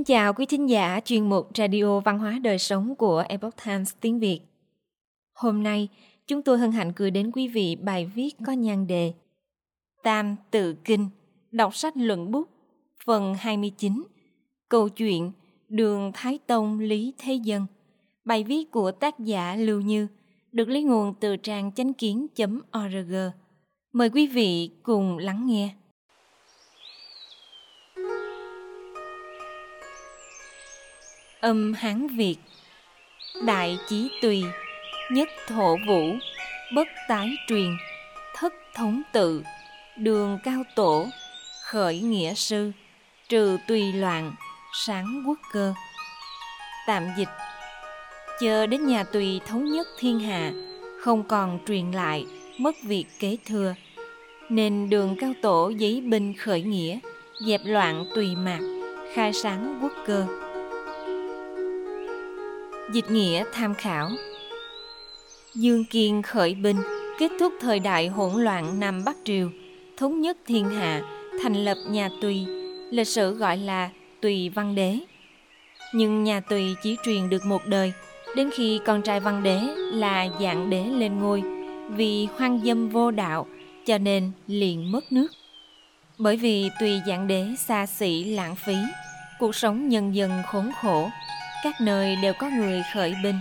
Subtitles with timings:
[0.00, 3.94] Kính chào quý thính giả chuyên mục Radio Văn hóa Đời Sống của Epoch Times
[4.00, 4.40] tiếng Việt.
[5.34, 5.88] Hôm nay,
[6.26, 9.12] chúng tôi hân hạnh gửi đến quý vị bài viết có nhan đề
[10.02, 11.08] Tam Tự Kinh,
[11.50, 12.48] đọc sách luận bút,
[13.04, 14.04] phần 29,
[14.68, 15.32] câu chuyện
[15.68, 17.66] Đường Thái Tông Lý Thế Dân.
[18.24, 20.06] Bài viết của tác giả Lưu Như
[20.52, 23.14] được lấy nguồn từ trang chánh kiến.org.
[23.92, 25.74] Mời quý vị cùng lắng nghe.
[31.40, 32.36] Âm Hán Việt.
[33.44, 34.44] Đại Chí Tùy,
[35.10, 36.16] Nhất Thổ Vũ,
[36.74, 37.76] Bất Tái Truyền,
[38.34, 39.42] Thất Thống Tự,
[39.98, 41.08] Đường Cao Tổ,
[41.64, 42.72] Khởi Nghĩa Sư,
[43.28, 44.32] Trừ Tùy Loạn,
[44.72, 45.74] Sáng Quốc Cơ.
[46.86, 47.28] Tạm dịch,
[48.40, 50.52] Chờ đến nhà Tùy thống nhất thiên hạ,
[51.00, 52.26] Không còn truyền lại,
[52.58, 53.74] Mất việc kế thừa,
[54.48, 56.98] Nên đường Cao Tổ giấy binh khởi nghĩa,
[57.46, 58.60] Dẹp loạn tùy mạc,
[59.14, 60.26] Khai sáng quốc cơ.
[62.92, 64.10] Dịch nghĩa tham khảo
[65.54, 66.76] Dương Kiên khởi binh,
[67.18, 69.50] kết thúc thời đại hỗn loạn Nam Bắc Triều,
[69.96, 71.02] thống nhất thiên hạ,
[71.42, 72.46] thành lập nhà Tùy,
[72.90, 74.98] lịch sử gọi là Tùy Văn Đế.
[75.94, 77.92] Nhưng nhà Tùy chỉ truyền được một đời,
[78.36, 81.42] đến khi con trai Văn Đế là Dạng Đế lên ngôi,
[81.88, 83.46] vì hoang dâm vô đạo,
[83.86, 85.28] cho nên liền mất nước.
[86.18, 88.76] Bởi vì Tùy Dạng Đế xa xỉ lãng phí,
[89.38, 91.10] cuộc sống nhân dân khốn khổ,
[91.62, 93.40] các nơi đều có người khởi binh.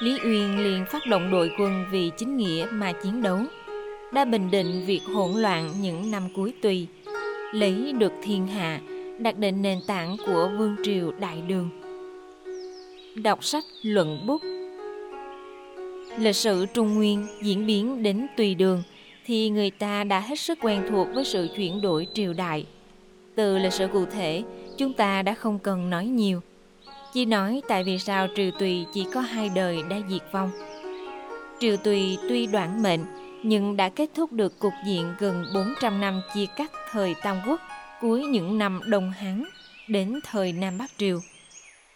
[0.00, 3.38] Lý Uyên liền phát động đội quân vì chính nghĩa mà chiến đấu,
[4.12, 6.86] đã bình định việc hỗn loạn những năm cuối tùy,
[7.52, 8.80] lấy được thiên hạ,
[9.18, 11.70] đặt định nền tảng của vương triều đại đường.
[13.14, 14.42] Đọc sách luận bút
[16.18, 18.82] Lịch sử Trung Nguyên diễn biến đến tùy đường
[19.26, 22.66] thì người ta đã hết sức quen thuộc với sự chuyển đổi triều đại.
[23.34, 24.42] Từ lịch sử cụ thể,
[24.76, 26.40] chúng ta đã không cần nói nhiều–
[27.12, 30.50] chỉ nói tại vì sao trừ Tùy chỉ có hai đời đã diệt vong.
[31.58, 33.00] Triều Tùy tuy đoạn mệnh
[33.42, 37.60] nhưng đã kết thúc được cục diện gần 400 năm chia cắt thời Tam Quốc
[38.00, 39.44] cuối những năm Đông Hán
[39.88, 41.20] đến thời Nam Bắc Triều.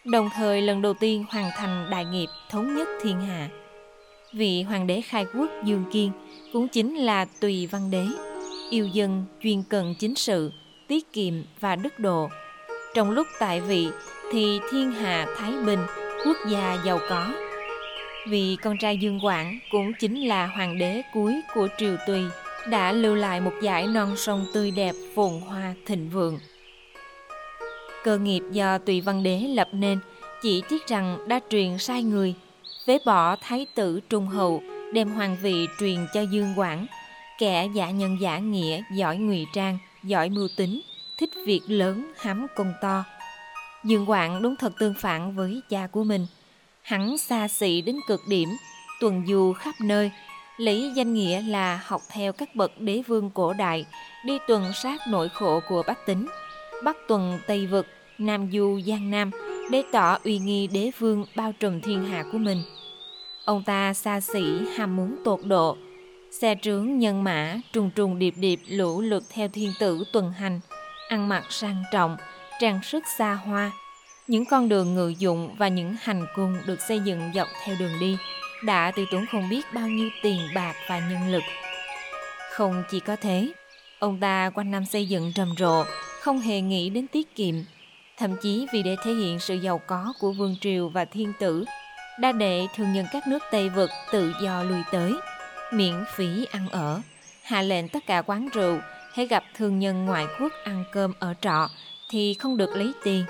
[0.05, 3.49] Đồng thời lần đầu tiên hoàn thành đại nghiệp thống nhất thiên hạ.
[4.33, 6.11] Vị hoàng đế khai quốc Dương Kiên
[6.53, 8.05] cũng chính là Tùy Văn Đế,
[8.69, 10.51] yêu dân chuyên cần chính sự,
[10.87, 12.29] tiết kiệm và đức độ.
[12.93, 13.87] Trong lúc tại vị
[14.33, 15.79] thì thiên hạ thái bình,
[16.25, 17.33] quốc gia giàu có.
[18.27, 22.21] Vì con trai Dương Quảng cũng chính là hoàng đế cuối của triều Tùy,
[22.69, 26.39] đã lưu lại một dải non sông tươi đẹp phồn hoa thịnh vượng.
[28.03, 29.99] Cơ nghiệp do Tùy Văn Đế lập nên
[30.41, 32.33] chỉ tiếc rằng đã truyền sai người,
[32.85, 36.85] phế bỏ thái tử Trung Hậu, đem hoàng vị truyền cho Dương Quảng,
[37.39, 40.81] kẻ giả nhân giả nghĩa, giỏi ngụy trang, giỏi mưu tính,
[41.17, 43.03] thích việc lớn hám công to,
[43.83, 46.27] Dương Quảng đúng thật tương phản với cha của mình.
[46.81, 48.49] Hắn xa xỉ đến cực điểm,
[49.01, 50.11] tuần du khắp nơi,
[50.57, 53.85] lấy danh nghĩa là học theo các bậc đế vương cổ đại,
[54.25, 56.27] đi tuần sát nỗi khổ của bách tính,
[56.83, 59.31] bắc tuần Tây Vực, Nam du Giang Nam,
[59.71, 62.63] để tỏ uy nghi đế vương bao trùm thiên hạ của mình.
[63.45, 64.43] Ông ta xa xỉ
[64.77, 65.77] ham muốn tột độ,
[66.31, 70.59] xe trướng nhân mã trùng trùng điệp điệp lũ lượt theo thiên tử tuần hành,
[71.09, 72.17] ăn mặc sang trọng,
[72.59, 73.71] trang sức xa hoa.
[74.27, 77.99] Những con đường ngự dụng và những hành cung được xây dựng dọc theo đường
[77.99, 78.17] đi
[78.63, 81.43] đã tiêu tốn không biết bao nhiêu tiền bạc và nhân lực.
[82.51, 83.51] Không chỉ có thế,
[83.99, 85.83] ông ta quanh năm xây dựng trầm rộ,
[86.19, 87.55] không hề nghĩ đến tiết kiệm.
[88.17, 91.65] Thậm chí vì để thể hiện sự giàu có của vương triều và thiên tử,
[92.19, 95.13] đa đệ thường nhân các nước Tây Vực tự do lui tới,
[95.71, 97.01] miễn phí ăn ở,
[97.43, 98.79] hạ lệnh tất cả quán rượu,
[99.13, 101.69] hãy gặp thương nhân ngoại quốc ăn cơm ở trọ
[102.09, 103.25] thì không được lấy tiền.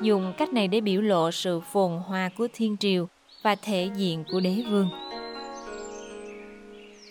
[0.00, 3.08] Dùng cách này để biểu lộ sự phồn hoa của thiên triều
[3.42, 4.88] và thể diện của đế vương.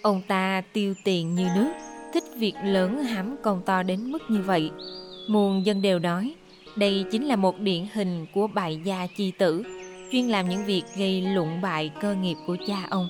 [0.01, 1.71] Ông ta tiêu tiền như nước,
[2.13, 4.71] thích việc lớn hãm công to đến mức như vậy.
[5.29, 6.35] Muôn dân đều nói,
[6.75, 9.63] đây chính là một điển hình của bại gia chi tử,
[10.11, 13.07] chuyên làm những việc gây lụng bại cơ nghiệp của cha ông.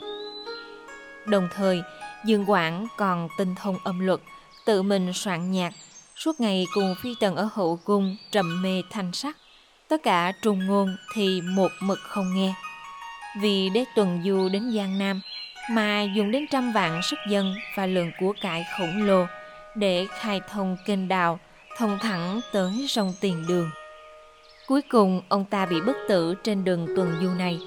[1.28, 1.82] Đồng thời,
[2.26, 4.20] Dương Quảng còn tinh thông âm luật,
[4.66, 5.74] tự mình soạn nhạc
[6.16, 9.38] suốt ngày cùng phi tần ở hậu cung trầm mê thanh sắc.
[9.88, 12.54] Tất cả trùng ngôn thì một mực không nghe.
[13.42, 15.22] Vì đế tuần du đến Giang Nam
[15.72, 19.26] mà dùng đến trăm vạn sức dân và lượng của cải khổng lồ
[19.76, 21.40] để khai thông kênh đào
[21.78, 23.70] thông thẳng tới sông Tiền Đường.
[24.68, 27.60] Cuối cùng ông ta bị bất tử trên đường tuần du này.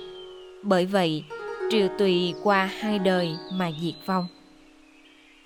[0.63, 1.25] Bởi vậy,
[1.71, 4.27] triều tùy qua hai đời mà diệt vong.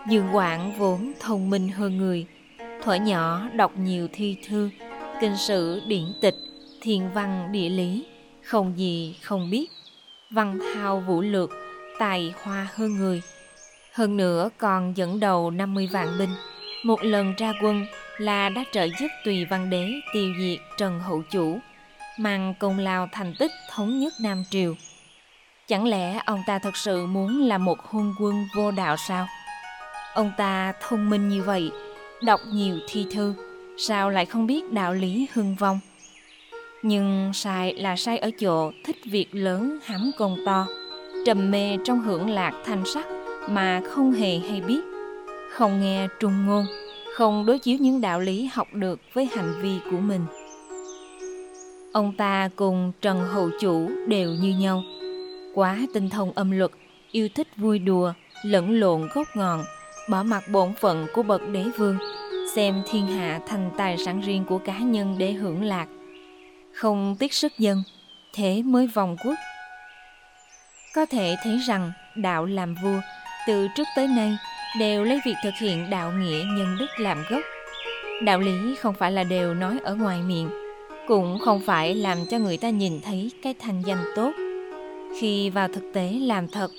[0.08, 2.26] Dương Quảng vốn thông minh hơn người,
[2.82, 4.70] thuở nhỏ đọc nhiều thi thư,
[5.20, 6.34] kinh sử điển tịch,
[6.80, 8.06] thiên văn địa lý,
[8.42, 9.66] không gì không biết.
[10.30, 11.50] Văn thao vũ lược,
[11.98, 13.22] tài hoa hơn người.
[13.92, 16.30] Hơn nữa còn dẫn đầu 50 vạn binh.
[16.84, 17.86] Một lần ra quân
[18.18, 21.58] là đã trợ giúp tùy văn đế tiêu diệt Trần Hậu Chủ,
[22.18, 24.74] mang công lao thành tích thống nhất Nam Triều.
[25.68, 29.26] Chẳng lẽ ông ta thật sự muốn là một hôn quân vô đạo sao?
[30.14, 31.70] Ông ta thông minh như vậy,
[32.24, 33.34] đọc nhiều thi thư,
[33.76, 35.80] sao lại không biết đạo lý hưng vong?
[36.82, 40.66] Nhưng sai là sai ở chỗ thích việc lớn hám công to,
[41.26, 43.06] trầm mê trong hưởng lạc thanh sắc
[43.48, 44.80] mà không hề hay biết,
[45.50, 46.66] không nghe trung ngôn,
[47.14, 50.20] không đối chiếu những đạo lý học được với hành vi của mình.
[51.92, 54.82] Ông ta cùng Trần Hậu Chủ đều như nhau,
[55.54, 56.70] quá tinh thông âm luật,
[57.10, 58.12] yêu thích vui đùa,
[58.44, 59.64] lẫn lộn gốc ngọn,
[60.08, 61.98] bỏ mặt bổn phận của bậc đế vương,
[62.54, 65.86] xem thiên hạ thành tài sản riêng của cá nhân để hưởng lạc.
[66.74, 67.82] Không tiếc sức dân,
[68.34, 69.34] thế mới vòng quốc.
[70.94, 73.00] Có thể thấy rằng đạo làm vua
[73.46, 74.36] từ trước tới nay
[74.78, 77.40] đều lấy việc thực hiện đạo nghĩa nhân đức làm gốc.
[78.22, 80.48] Đạo lý không phải là đều nói ở ngoài miệng,
[81.08, 84.32] cũng không phải làm cho người ta nhìn thấy cái thành danh tốt.
[85.20, 86.70] Khi vào thực tế làm thật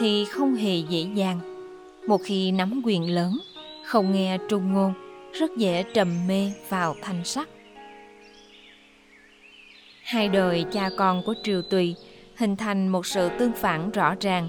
[0.00, 1.51] thì không hề dễ dàng.
[2.06, 3.40] Một khi nắm quyền lớn,
[3.84, 4.94] không nghe trung ngôn,
[5.32, 7.48] rất dễ trầm mê vào thanh sắc.
[10.02, 11.94] Hai đời cha con của Triều Tùy
[12.36, 14.48] hình thành một sự tương phản rõ ràng,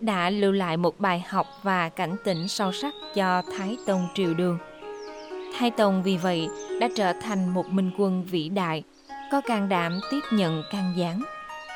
[0.00, 4.34] đã lưu lại một bài học và cảnh tỉnh sâu sắc cho Thái Tông Triều
[4.34, 4.58] Đường.
[5.58, 6.48] Thái Tông vì vậy
[6.80, 8.82] đã trở thành một minh quân vĩ đại,
[9.32, 11.22] có can đảm tiếp nhận can gián,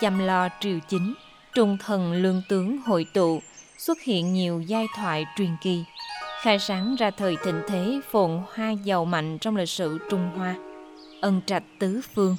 [0.00, 1.14] chăm lo triều chính,
[1.54, 3.40] trung thần lương tướng hội tụ,
[3.78, 5.84] xuất hiện nhiều giai thoại truyền kỳ,
[6.42, 10.56] khai sáng ra thời thịnh thế phồn hoa giàu mạnh trong lịch sử Trung Hoa,
[11.20, 12.36] ân trạch tứ phương,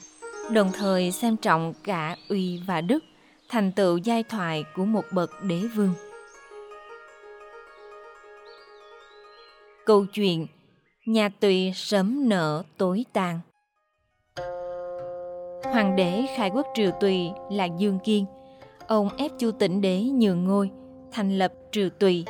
[0.52, 3.04] đồng thời xem trọng cả uy và đức,
[3.50, 5.94] thành tựu giai thoại của một bậc đế vương.
[9.86, 10.48] Câu chuyện
[11.08, 13.40] Nhà tùy sớm nở tối tàn
[15.64, 18.26] Hoàng đế khai quốc triều tùy là Dương Kiên.
[18.88, 20.72] Ông ép Chu Tĩnh đế nhường ngôi,
[21.12, 22.26] thành lập triều tùy.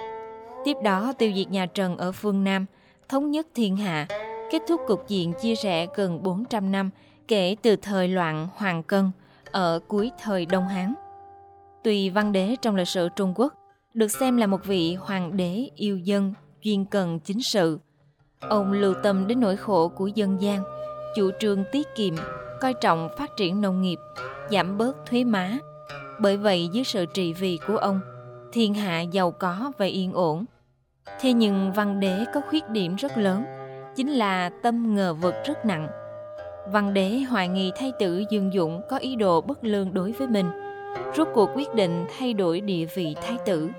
[0.65, 2.65] Tiếp đó tiêu diệt nhà Trần ở phương Nam,
[3.09, 4.07] thống nhất thiên hạ,
[4.51, 6.89] kết thúc cục diện chia rẽ gần 400 năm
[7.27, 9.11] kể từ thời loạn Hoàng Cân
[9.51, 10.93] ở cuối thời Đông Hán.
[11.83, 13.53] Tùy văn đế trong lịch sử Trung Quốc
[13.93, 17.79] được xem là một vị hoàng đế yêu dân, chuyên cần chính sự.
[18.39, 20.63] Ông lưu tâm đến nỗi khổ của dân gian,
[21.15, 22.15] chủ trương tiết kiệm,
[22.61, 23.97] coi trọng phát triển nông nghiệp,
[24.51, 25.57] giảm bớt thuế má.
[26.19, 27.99] Bởi vậy dưới sự trị vì của ông,
[28.57, 30.45] thiên hạ giàu có và yên ổn.
[31.19, 33.43] Thế nhưng văn đế có khuyết điểm rất lớn,
[33.95, 35.87] chính là tâm ngờ vực rất nặng.
[36.71, 40.27] Văn đế hoài nghi thái tử Dương Dũng có ý đồ bất lương đối với
[40.27, 40.45] mình,
[41.15, 43.69] rốt cuộc quyết định thay đổi địa vị thái tử.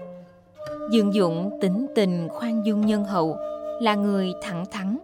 [0.90, 3.36] Dương Dũng tính tình khoan dung nhân hậu,
[3.80, 4.98] là người thẳng thắn,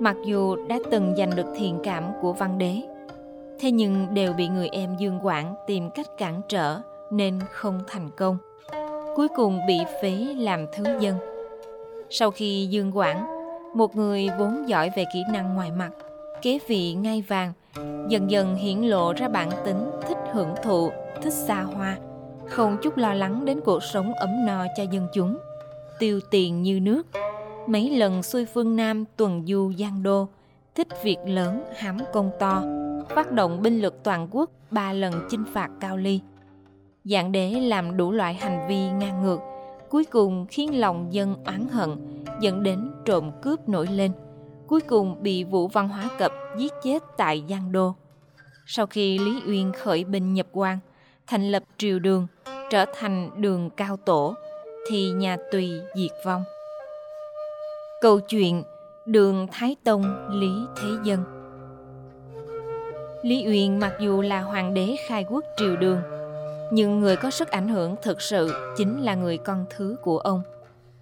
[0.00, 2.82] mặc dù đã từng giành được thiện cảm của văn đế
[3.60, 6.80] thế nhưng đều bị người em Dương Quảng tìm cách cản trở
[7.10, 8.38] nên không thành công.
[9.16, 11.16] Cuối cùng bị phế làm thứ dân.
[12.10, 13.26] Sau khi Dương Quảng,
[13.74, 15.90] một người vốn giỏi về kỹ năng ngoài mặt,
[16.42, 17.52] kế vị ngai vàng,
[18.08, 20.90] dần dần hiển lộ ra bản tính thích hưởng thụ,
[21.22, 21.96] thích xa hoa,
[22.46, 25.38] không chút lo lắng đến cuộc sống ấm no cho dân chúng.
[25.98, 27.06] Tiêu tiền như nước,
[27.66, 30.28] mấy lần xuôi phương Nam tuần du giang đô,
[30.74, 32.62] thích việc lớn hám công to,
[33.08, 36.20] phát động binh lực toàn quốc ba lần chinh phạt Cao Ly.
[37.10, 39.38] Dạng để làm đủ loại hành vi ngang ngược,
[39.90, 41.96] cuối cùng khiến lòng dân oán hận,
[42.40, 44.12] dẫn đến trộm cướp nổi lên.
[44.66, 47.94] Cuối cùng bị Vũ Văn Hóa Cập giết chết tại Giang Đô.
[48.66, 50.78] Sau khi Lý Uyên khởi binh nhập quan,
[51.26, 52.26] thành lập triều đường,
[52.70, 54.34] trở thành đường cao tổ,
[54.90, 56.44] thì nhà Tùy diệt vong.
[58.00, 58.62] Câu chuyện
[59.06, 61.24] Đường Thái Tông Lý Thế Dân
[63.22, 66.00] Lý Uyên mặc dù là hoàng đế khai quốc triều đường,
[66.70, 70.42] nhưng người có sức ảnh hưởng thực sự chính là người con thứ của ông,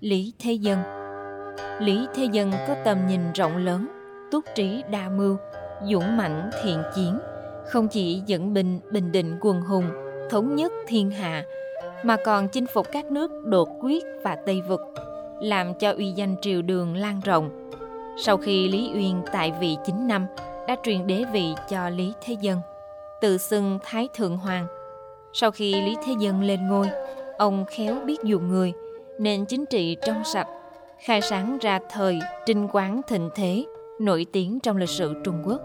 [0.00, 0.78] Lý Thế Dân.
[1.80, 3.88] Lý Thế Dân có tầm nhìn rộng lớn,
[4.30, 5.37] túc trí đa mưu,
[5.83, 7.18] dũng mãnh thiện chiến,
[7.66, 9.85] không chỉ dẫn binh bình định quần hùng,
[10.30, 11.44] thống nhất thiên hạ,
[12.02, 14.80] mà còn chinh phục các nước đột quyết và Tây Vực,
[15.40, 17.71] làm cho uy danh triều đường lan rộng.
[18.25, 20.26] Sau khi Lý Uyên tại vị 9 năm,
[20.68, 22.61] đã truyền đế vị cho Lý Thế Dân,
[23.21, 24.66] tự xưng Thái Thượng Hoàng.
[25.36, 26.90] Sau khi Lý Thế Dân lên ngôi,
[27.38, 28.72] ông khéo biết dùng người,
[29.18, 30.48] nên chính trị trong sạch,
[30.98, 33.64] khai sáng ra thời trinh quán thịnh thế,
[34.00, 35.60] nổi tiếng trong lịch sử Trung Quốc.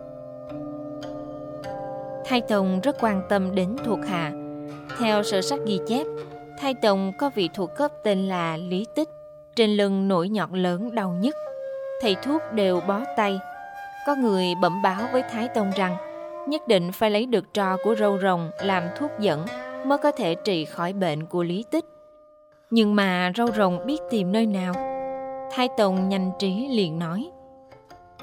[2.25, 4.31] Thái Tông rất quan tâm đến thuộc hạ.
[4.99, 6.07] Theo sử sách ghi chép,
[6.59, 9.09] Thái Tông có vị thuộc cấp tên là Lý Tích,
[9.55, 11.35] trên lưng nổi nhọt lớn đau nhất.
[12.01, 13.39] Thầy thuốc đều bó tay.
[14.07, 16.08] Có người bẩm báo với Thái Tông rằng
[16.49, 19.45] nhất định phải lấy được trò của râu rồng làm thuốc dẫn
[19.85, 21.85] mới có thể trị khỏi bệnh của Lý Tích.
[22.69, 24.73] Nhưng mà râu rồng biết tìm nơi nào.
[25.51, 27.29] Thái Tông nhanh trí liền nói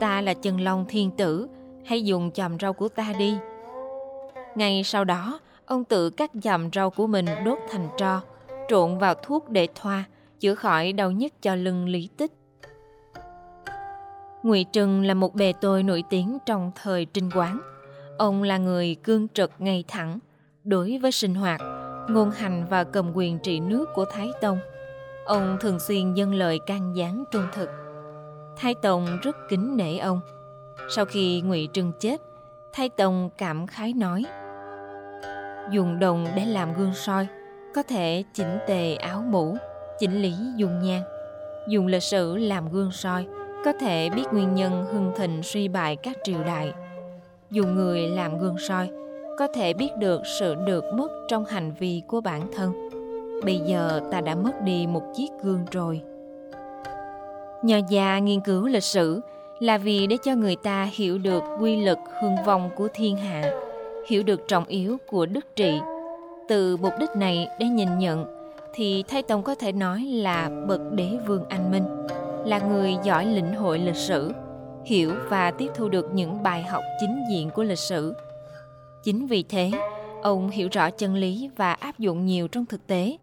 [0.00, 1.49] Ta là Trần Long Thiên Tử,
[1.85, 3.37] hãy dùng chòm rau của ta đi.
[4.54, 8.21] Ngay sau đó, ông tự cắt chòm rau của mình đốt thành tro,
[8.68, 10.04] trộn vào thuốc để thoa,
[10.40, 12.33] chữa khỏi đau nhức cho lưng lý tích.
[14.42, 17.75] Ngụy Trừng là một bề tôi nổi tiếng trong thời trinh quán.
[18.18, 20.18] Ông là người cương trực ngay thẳng,
[20.64, 21.61] đối với sinh hoạt,
[22.08, 24.58] ngôn hành và cầm quyền trị nước của Thái Tông.
[25.25, 27.70] Ông thường xuyên dâng lời can gián trung thực.
[28.56, 30.20] Thái Tông rất kính nể ông.
[30.90, 32.20] Sau khi Ngụy Trừng chết,
[32.73, 34.25] Thái Tông cảm khái nói
[35.70, 37.26] Dùng đồng để làm gương soi,
[37.75, 39.56] có thể chỉnh tề áo mũ,
[39.99, 41.02] chỉnh lý dung nhan.
[41.68, 43.26] Dùng lịch sử làm gương soi,
[43.64, 46.73] có thể biết nguyên nhân hưng thịnh suy bại các triều đại.
[47.50, 48.90] Dùng người làm gương soi,
[49.38, 52.72] có thể biết được sự được mất trong hành vi của bản thân.
[53.44, 56.00] Bây giờ ta đã mất đi một chiếc gương rồi.
[57.62, 59.20] Nhờ già nghiên cứu lịch sử
[59.58, 63.52] là vì để cho người ta hiểu được quy lực hương vong của thiên hạ,
[64.08, 65.78] hiểu được trọng yếu của đức trị.
[66.48, 68.26] Từ mục đích này để nhìn nhận
[68.74, 71.84] thì Thái Tông có thể nói là bậc đế vương anh minh,
[72.44, 74.32] là người giỏi lĩnh hội lịch sử,
[74.87, 78.14] hiểu và tiếp thu được những bài học chính diện của lịch sử.
[79.05, 79.71] Chính vì thế,
[80.23, 83.16] ông hiểu rõ chân lý và áp dụng nhiều trong thực tế,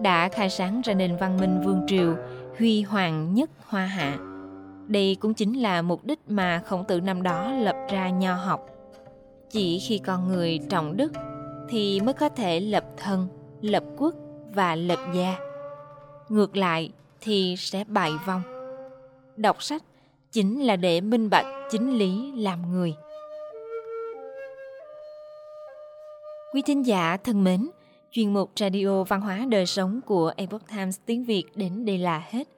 [0.00, 2.14] đã khai sáng ra nền văn minh vương triều
[2.58, 4.18] huy hoàng nhất hoa hạ.
[4.88, 8.66] Đây cũng chính là mục đích mà khổng tử năm đó lập ra nho học.
[9.50, 11.12] Chỉ khi con người trọng đức
[11.68, 13.28] thì mới có thể lập thân,
[13.60, 14.14] lập quốc
[14.54, 15.36] và lập gia.
[16.28, 18.42] Ngược lại thì sẽ bại vong.
[19.36, 19.82] Đọc sách
[20.36, 22.94] chính là để minh bạch chính lý làm người.
[26.54, 27.68] Quý thính giả thân mến,
[28.10, 32.24] chuyên mục Radio Văn hóa Đời Sống của Epoch Times tiếng Việt đến đây là
[32.30, 32.48] hết.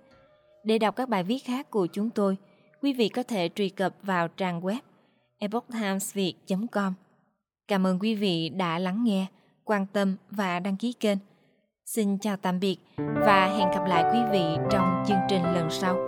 [0.64, 2.36] Để đọc các bài viết khác của chúng tôi,
[2.82, 4.80] quý vị có thể truy cập vào trang web
[5.38, 6.94] epochtimesviet.com.
[7.68, 9.26] Cảm ơn quý vị đã lắng nghe,
[9.64, 11.18] quan tâm và đăng ký kênh.
[11.84, 16.07] Xin chào tạm biệt và hẹn gặp lại quý vị trong chương trình lần sau.